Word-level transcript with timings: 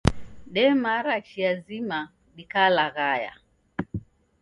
Demara 0.53 1.17
chia 1.27 1.51
zima 1.65 1.99
dikalaghaya 2.35 3.33